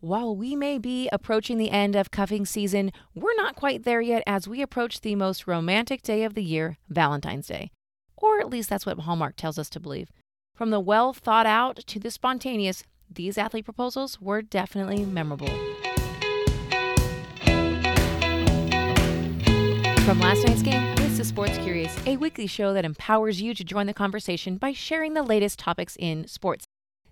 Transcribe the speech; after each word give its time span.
While 0.00 0.36
we 0.36 0.54
may 0.54 0.78
be 0.78 1.08
approaching 1.10 1.58
the 1.58 1.72
end 1.72 1.96
of 1.96 2.12
cuffing 2.12 2.46
season, 2.46 2.92
we're 3.16 3.34
not 3.34 3.56
quite 3.56 3.82
there 3.82 4.00
yet 4.00 4.22
as 4.28 4.46
we 4.46 4.62
approach 4.62 5.00
the 5.00 5.16
most 5.16 5.48
romantic 5.48 6.02
day 6.02 6.22
of 6.22 6.34
the 6.34 6.42
year, 6.44 6.76
Valentine's 6.88 7.48
Day. 7.48 7.72
Or 8.16 8.38
at 8.38 8.48
least 8.48 8.70
that's 8.70 8.86
what 8.86 9.00
Hallmark 9.00 9.34
tells 9.34 9.58
us 9.58 9.68
to 9.70 9.80
believe. 9.80 10.08
From 10.54 10.70
the 10.70 10.78
well 10.78 11.12
thought 11.12 11.46
out 11.46 11.78
to 11.88 11.98
the 11.98 12.12
spontaneous, 12.12 12.84
these 13.12 13.36
athlete 13.36 13.64
proposals 13.64 14.20
were 14.20 14.40
definitely 14.40 15.04
memorable. 15.04 15.48
From 20.04 20.20
last 20.20 20.46
night's 20.46 20.62
game, 20.62 20.94
this 20.94 21.18
is 21.18 21.26
Sports 21.26 21.58
Curious, 21.58 21.96
a 22.06 22.16
weekly 22.16 22.46
show 22.46 22.72
that 22.72 22.84
empowers 22.84 23.42
you 23.42 23.52
to 23.52 23.64
join 23.64 23.88
the 23.88 23.94
conversation 23.94 24.58
by 24.58 24.72
sharing 24.72 25.14
the 25.14 25.24
latest 25.24 25.58
topics 25.58 25.96
in 25.98 26.28
sports. 26.28 26.66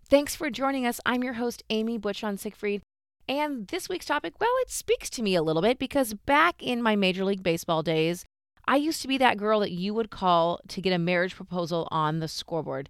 Thanks 0.08 0.36
for 0.36 0.50
joining 0.50 0.86
us. 0.86 1.00
I'm 1.04 1.24
your 1.24 1.32
host, 1.32 1.64
Amy 1.68 1.98
Butchon 1.98 2.38
Siegfried. 2.38 2.80
And 3.28 3.66
this 3.66 3.88
week's 3.88 4.06
topic, 4.06 4.34
well, 4.40 4.54
it 4.60 4.70
speaks 4.70 5.10
to 5.10 5.22
me 5.22 5.34
a 5.34 5.42
little 5.42 5.62
bit 5.62 5.80
because 5.80 6.14
back 6.14 6.62
in 6.62 6.80
my 6.80 6.94
Major 6.94 7.24
League 7.24 7.42
Baseball 7.42 7.82
days, 7.82 8.24
I 8.68 8.76
used 8.76 9.02
to 9.02 9.08
be 9.08 9.18
that 9.18 9.36
girl 9.36 9.58
that 9.58 9.72
you 9.72 9.94
would 9.94 10.10
call 10.10 10.60
to 10.68 10.80
get 10.80 10.92
a 10.92 10.98
marriage 10.98 11.34
proposal 11.34 11.88
on 11.90 12.20
the 12.20 12.28
scoreboard. 12.28 12.88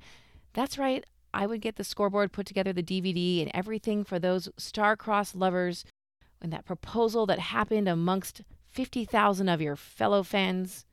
That's 0.52 0.76
right, 0.76 1.06
I 1.32 1.46
would 1.46 1.62
get 1.62 1.76
the 1.76 1.84
scoreboard, 1.84 2.32
put 2.32 2.44
together 2.44 2.74
the 2.74 2.82
DVD, 2.82 3.40
and 3.40 3.50
everything 3.54 4.04
for 4.04 4.18
those 4.18 4.50
star-crossed 4.58 5.34
lovers, 5.34 5.86
and 6.42 6.52
that 6.52 6.66
proposal 6.66 7.24
that 7.26 7.38
happened 7.38 7.88
amongst 7.88 8.42
50,000 8.68 9.48
of 9.48 9.62
your 9.62 9.76
fellow 9.76 10.22
fans 10.22 10.84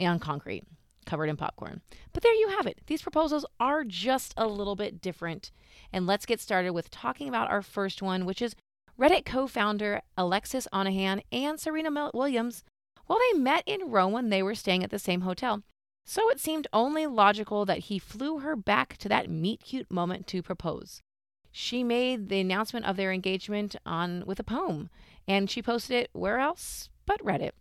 on 0.00 0.20
concrete 0.20 0.64
covered 1.06 1.28
in 1.28 1.36
popcorn. 1.36 1.80
But 2.12 2.22
there 2.22 2.34
you 2.34 2.48
have 2.50 2.66
it. 2.66 2.80
These 2.86 3.02
proposals 3.02 3.46
are 3.58 3.84
just 3.84 4.34
a 4.36 4.46
little 4.46 4.76
bit 4.76 5.00
different. 5.00 5.52
And 5.92 6.06
let's 6.06 6.26
get 6.26 6.40
started 6.40 6.72
with 6.72 6.90
talking 6.90 7.28
about 7.28 7.50
our 7.50 7.62
first 7.62 8.02
one, 8.02 8.26
which 8.26 8.42
is 8.42 8.54
Reddit 8.98 9.24
co 9.24 9.46
founder 9.46 10.02
Alexis 10.16 10.68
Ohanian 10.72 11.22
and 11.32 11.58
Serena 11.58 12.10
Williams. 12.12 12.64
Well, 13.08 13.18
they 13.32 13.38
met 13.38 13.62
in 13.66 13.90
Rome 13.90 14.12
when 14.12 14.30
they 14.30 14.42
were 14.42 14.54
staying 14.54 14.82
at 14.82 14.90
the 14.90 14.98
same 14.98 15.22
hotel. 15.22 15.62
So 16.04 16.30
it 16.30 16.40
seemed 16.40 16.68
only 16.72 17.06
logical 17.06 17.64
that 17.64 17.78
he 17.78 17.98
flew 17.98 18.38
her 18.38 18.54
back 18.54 18.96
to 18.98 19.08
that 19.08 19.28
meet 19.28 19.64
cute 19.64 19.90
moment 19.90 20.26
to 20.28 20.42
propose. 20.42 21.02
She 21.50 21.82
made 21.82 22.28
the 22.28 22.40
announcement 22.40 22.86
of 22.86 22.96
their 22.96 23.12
engagement 23.12 23.76
on 23.84 24.24
with 24.26 24.38
a 24.38 24.44
poem, 24.44 24.90
and 25.26 25.50
she 25.50 25.62
posted 25.62 25.96
it 25.96 26.10
where 26.12 26.38
else 26.38 26.90
but 27.06 27.24
Reddit. 27.24 27.52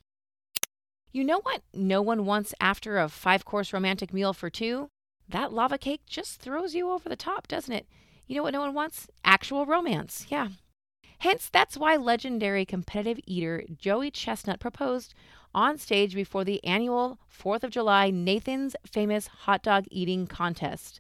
You 1.16 1.24
know 1.24 1.40
what 1.44 1.62
no 1.74 2.02
one 2.02 2.26
wants 2.26 2.54
after 2.60 3.00
a 3.00 3.08
five 3.08 3.46
course 3.46 3.72
romantic 3.72 4.14
meal 4.14 4.34
for 4.34 4.50
two? 4.50 4.90
That 5.30 5.54
lava 5.54 5.78
cake 5.78 6.02
just 6.06 6.42
throws 6.42 6.76
you 6.76 6.92
over 6.92 7.08
the 7.08 7.16
top, 7.16 7.48
doesn't 7.48 7.74
it? 7.74 7.88
You 8.28 8.36
know 8.36 8.44
what 8.44 8.52
no 8.52 8.60
one 8.60 8.74
wants? 8.74 9.08
Actual 9.24 9.66
romance. 9.66 10.26
Yeah. 10.28 10.50
Hence, 11.20 11.48
that's 11.50 11.78
why 11.78 11.96
legendary 11.96 12.66
competitive 12.66 13.24
eater 13.26 13.64
Joey 13.78 14.12
Chestnut 14.12 14.60
proposed 14.60 15.14
on 15.54 15.78
stage 15.78 16.14
before 16.14 16.44
the 16.44 16.62
annual 16.66 17.18
4th 17.32 17.64
of 17.64 17.72
July 17.72 18.10
Nathan's 18.10 18.76
Famous 18.86 19.28
Hot 19.28 19.64
Dog 19.64 19.86
Eating 19.90 20.28
Contest. 20.28 21.00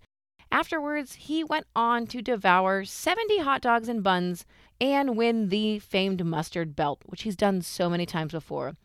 Afterwards, 0.49 1.15
he 1.15 1.43
went 1.43 1.67
on 1.75 2.07
to 2.07 2.21
devour 2.21 2.85
70 2.85 3.39
hot 3.39 3.59
dogs 3.59 3.89
and 3.89 4.01
buns 4.01 4.45
and 4.79 5.17
win 5.17 5.49
the 5.49 5.77
famed 5.79 6.25
mustard 6.25 6.73
belt, 6.73 7.01
which 7.05 7.23
he's 7.23 7.35
done 7.35 7.61
so 7.61 7.89
many 7.89 8.05
times 8.05 8.31
before. 8.31 8.77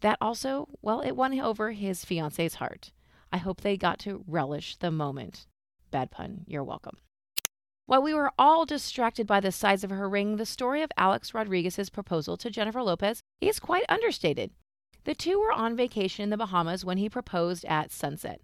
That 0.00 0.18
also, 0.20 0.68
well, 0.82 1.00
it 1.00 1.16
won 1.16 1.38
over 1.40 1.72
his 1.72 2.04
fiance's 2.04 2.56
heart. 2.56 2.92
I 3.32 3.38
hope 3.38 3.60
they 3.60 3.76
got 3.76 3.98
to 4.00 4.24
relish 4.26 4.76
the 4.76 4.90
moment. 4.90 5.46
Bad 5.90 6.10
pun, 6.10 6.44
you're 6.46 6.64
welcome. 6.64 6.98
While 7.86 8.02
we 8.02 8.14
were 8.14 8.32
all 8.38 8.64
distracted 8.64 9.26
by 9.26 9.40
the 9.40 9.52
size 9.52 9.84
of 9.84 9.90
her 9.90 10.08
ring, 10.08 10.36
the 10.36 10.46
story 10.46 10.82
of 10.82 10.90
Alex 10.96 11.34
Rodriguez's 11.34 11.90
proposal 11.90 12.36
to 12.38 12.50
Jennifer 12.50 12.82
Lopez 12.82 13.20
is 13.40 13.60
quite 13.60 13.84
understated. 13.88 14.52
The 15.04 15.14
two 15.14 15.38
were 15.38 15.52
on 15.52 15.76
vacation 15.76 16.22
in 16.22 16.30
the 16.30 16.38
Bahamas 16.38 16.84
when 16.84 16.96
he 16.96 17.10
proposed 17.10 17.64
at 17.66 17.90
sunset. 17.90 18.40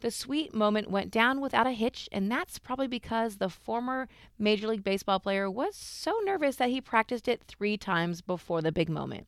The 0.00 0.10
sweet 0.10 0.54
moment 0.54 0.90
went 0.90 1.10
down 1.10 1.40
without 1.40 1.66
a 1.66 1.72
hitch, 1.72 2.08
and 2.12 2.30
that's 2.30 2.58
probably 2.58 2.86
because 2.86 3.36
the 3.36 3.48
former 3.48 4.06
Major 4.38 4.68
League 4.68 4.84
Baseball 4.84 5.18
player 5.18 5.50
was 5.50 5.74
so 5.74 6.20
nervous 6.24 6.56
that 6.56 6.70
he 6.70 6.80
practiced 6.80 7.26
it 7.26 7.42
three 7.48 7.76
times 7.76 8.20
before 8.20 8.60
the 8.60 8.70
big 8.70 8.88
moment. 8.88 9.26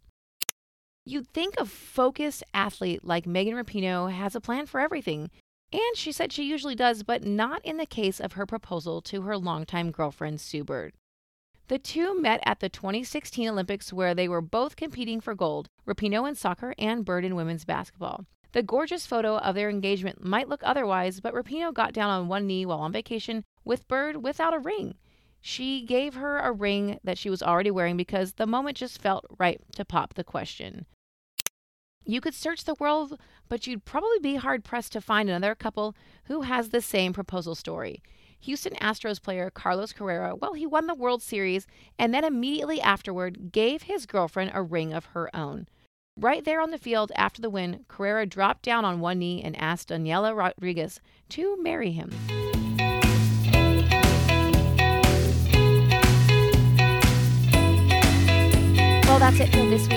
You'd 1.09 1.29
think 1.29 1.55
a 1.57 1.65
focused 1.65 2.43
athlete 2.53 3.05
like 3.05 3.29
Megan 3.29 3.55
Rapinoe 3.55 4.13
has 4.13 4.35
a 4.35 4.41
plan 4.41 4.67
for 4.67 4.81
everything, 4.81 5.31
and 5.73 5.95
she 5.95 6.11
said 6.11 6.33
she 6.33 6.43
usually 6.43 6.75
does, 6.75 7.05
but 7.05 7.23
not 7.23 7.65
in 7.65 7.77
the 7.77 7.87
case 7.87 8.19
of 8.19 8.33
her 8.33 8.45
proposal 8.45 9.01
to 9.03 9.23
her 9.23 9.39
longtime 9.39 9.93
girlfriend, 9.93 10.41
Sue 10.41 10.65
Bird. 10.65 10.95
The 11.69 11.79
two 11.79 12.21
met 12.21 12.41
at 12.45 12.59
the 12.59 12.69
2016 12.69 13.49
Olympics 13.49 13.93
where 13.93 14.17
they 14.17 14.29
were 14.29 14.41
both 14.41 14.75
competing 14.75 15.21
for 15.21 15.37
gold, 15.37 15.69
Rapinoe 15.87 16.29
in 16.29 16.35
soccer 16.35 16.75
and 16.77 17.05
Bird 17.05 17.25
in 17.25 17.37
women's 17.37 17.65
basketball. 17.65 18.27
The 18.51 18.65
gorgeous 18.65 19.07
photo 19.07 19.37
of 19.39 19.55
their 19.55 19.71
engagement 19.71 20.25
might 20.25 20.49
look 20.49 20.63
otherwise, 20.65 21.21
but 21.21 21.35
Rapinoe 21.35 21.73
got 21.73 21.93
down 21.93 22.11
on 22.11 22.27
one 22.27 22.49
knee 22.49 22.67
while 22.67 22.81
on 22.81 22.91
vacation 22.91 23.45
with 23.65 23.87
Bird 23.87 24.25
without 24.25 24.55
a 24.55 24.59
ring. 24.59 24.97
She 25.41 25.83
gave 25.83 26.15
her 26.15 26.41
a 26.41 26.51
ring 26.51 26.99
that 27.05 27.17
she 27.17 27.31
was 27.31 27.45
already 27.45 27.71
wearing 27.71 27.97
because 27.97 28.33
the 28.33 28.47
moment 28.47 28.77
just 28.77 29.01
felt 29.01 29.25
right 29.39 29.61
to 29.77 29.85
pop 29.85 30.15
the 30.15 30.25
question. 30.25 30.85
You 32.09 32.21
could 32.21 32.35
search 32.35 32.65
the 32.65 32.77
world, 32.79 33.19
but 33.49 33.67
you'd 33.67 33.85
probably 33.85 34.21
be 34.23 34.37
hard 34.37 34.63
pressed 34.63 34.93
to 34.93 35.01
find 35.01 35.29
another 35.29 35.57
couple 35.57 35.97
who 36.27 36.43
has 36.43 36.69
the 36.69 36.81
same 36.81 37.13
proposal 37.13 37.57
story. 37.57 38.01
Houston 38.39 38.75
Astros 38.75 39.21
player 39.21 39.51
Carlos 39.51 39.93
Correa, 39.93 40.37
well, 40.37 40.53
he 40.53 40.67
won 40.67 40.87
the 40.87 40.95
World 40.95 41.21
Series 41.21 41.67
and 41.99 42.15
then 42.15 42.23
immediately 42.23 42.81
afterward 42.81 43.51
gave 43.51 43.83
his 43.83 44.07
girlfriend 44.07 44.53
a 44.55 44.63
ring 44.63 44.93
of 44.93 45.07
her 45.07 45.35
own. 45.35 45.67
Right 46.17 46.45
there 46.45 46.61
on 46.61 46.71
the 46.71 46.79
field 46.79 47.11
after 47.17 47.43
the 47.43 47.51
win, 47.51 47.85
Correa 47.89 48.25
dropped 48.25 48.63
down 48.63 48.85
on 48.85 49.01
one 49.01 49.19
knee 49.19 49.43
and 49.43 49.61
asked 49.61 49.89
Daniela 49.89 50.35
Rodriguez 50.35 51.01
to 51.31 51.61
marry 51.61 51.91
him. 51.91 52.13
Well, 59.07 59.19
that's 59.19 59.41
it 59.41 59.51
for 59.51 59.65
this 59.69 59.89
week. 59.89 59.96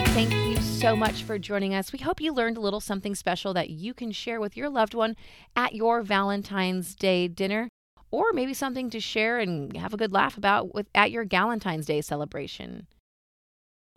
So 0.89 0.95
much 0.95 1.21
for 1.21 1.37
joining 1.37 1.75
us. 1.75 1.93
We 1.93 1.99
hope 1.99 2.19
you 2.19 2.33
learned 2.33 2.57
a 2.57 2.61
little 2.61 2.79
something 2.79 3.13
special 3.13 3.53
that 3.53 3.69
you 3.69 3.93
can 3.93 4.11
share 4.11 4.39
with 4.39 4.57
your 4.57 4.71
loved 4.71 4.95
one 4.95 5.15
at 5.55 5.75
your 5.75 6.01
Valentine's 6.01 6.95
Day 6.95 7.27
dinner, 7.27 7.69
or 8.09 8.33
maybe 8.33 8.55
something 8.55 8.89
to 8.89 8.99
share 8.99 9.37
and 9.37 9.77
have 9.77 9.93
a 9.93 9.97
good 9.97 10.11
laugh 10.11 10.35
about 10.35 10.73
with 10.73 10.87
at 10.95 11.11
your 11.11 11.25
Galentine's 11.25 11.85
Day 11.85 12.01
celebration. 12.01 12.87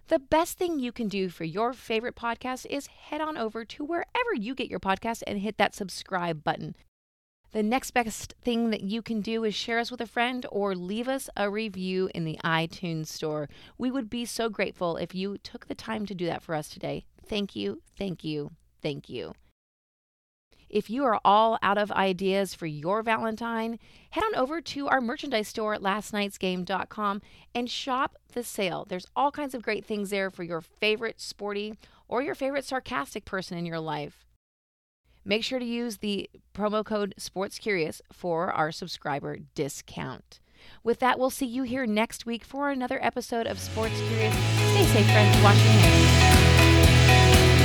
The 0.08 0.18
best 0.18 0.58
thing 0.58 0.80
you 0.80 0.92
can 0.92 1.08
do 1.08 1.30
for 1.30 1.44
your 1.44 1.72
favorite 1.72 2.14
podcast 2.14 2.66
is 2.68 2.88
head 2.88 3.22
on 3.22 3.38
over 3.38 3.64
to 3.64 3.84
wherever 3.86 4.34
you 4.38 4.54
get 4.54 4.68
your 4.68 4.78
podcast 4.78 5.22
and 5.26 5.38
hit 5.38 5.56
that 5.56 5.74
subscribe 5.74 6.44
button. 6.44 6.76
The 7.52 7.62
next 7.62 7.90
best 7.90 8.34
thing 8.42 8.70
that 8.70 8.80
you 8.80 9.02
can 9.02 9.20
do 9.20 9.44
is 9.44 9.54
share 9.54 9.78
us 9.78 9.90
with 9.90 10.00
a 10.00 10.06
friend 10.06 10.46
or 10.50 10.74
leave 10.74 11.06
us 11.06 11.28
a 11.36 11.50
review 11.50 12.08
in 12.14 12.24
the 12.24 12.38
iTunes 12.42 13.08
store. 13.08 13.50
We 13.76 13.90
would 13.90 14.08
be 14.08 14.24
so 14.24 14.48
grateful 14.48 14.96
if 14.96 15.14
you 15.14 15.36
took 15.36 15.66
the 15.66 15.74
time 15.74 16.06
to 16.06 16.14
do 16.14 16.24
that 16.26 16.42
for 16.42 16.54
us 16.54 16.70
today. 16.70 17.04
Thank 17.26 17.54
you, 17.54 17.82
thank 17.98 18.24
you, 18.24 18.52
thank 18.80 19.10
you. 19.10 19.34
If 20.70 20.88
you 20.88 21.04
are 21.04 21.20
all 21.26 21.58
out 21.60 21.76
of 21.76 21.92
ideas 21.92 22.54
for 22.54 22.64
your 22.64 23.02
Valentine, 23.02 23.78
head 24.08 24.24
on 24.24 24.34
over 24.34 24.62
to 24.62 24.88
our 24.88 25.02
merchandise 25.02 25.48
store 25.48 25.74
at 25.74 25.82
lastnightsgame.com 25.82 27.20
and 27.54 27.70
shop 27.70 28.16
the 28.32 28.42
sale. 28.42 28.86
There's 28.88 29.06
all 29.14 29.30
kinds 29.30 29.54
of 29.54 29.60
great 29.60 29.84
things 29.84 30.08
there 30.08 30.30
for 30.30 30.42
your 30.42 30.62
favorite 30.62 31.20
sporty 31.20 31.74
or 32.08 32.22
your 32.22 32.34
favorite 32.34 32.64
sarcastic 32.64 33.26
person 33.26 33.58
in 33.58 33.66
your 33.66 33.80
life. 33.80 34.24
Make 35.24 35.44
sure 35.44 35.58
to 35.58 35.64
use 35.64 35.98
the 35.98 36.28
promo 36.54 36.84
code 36.84 37.14
SportsCurious 37.18 38.00
for 38.12 38.52
our 38.52 38.72
subscriber 38.72 39.38
discount. 39.54 40.40
With 40.82 40.98
that, 41.00 41.18
we'll 41.18 41.30
see 41.30 41.46
you 41.46 41.62
here 41.62 41.86
next 41.86 42.26
week 42.26 42.44
for 42.44 42.70
another 42.70 42.98
episode 43.02 43.46
of 43.46 43.58
Sports 43.58 43.98
Curious. 44.08 44.34
Stay 44.34 44.84
safe, 44.84 45.06
friends. 45.06 45.42
Wash 45.42 45.62
your 45.62 45.72
hands. 45.72 47.61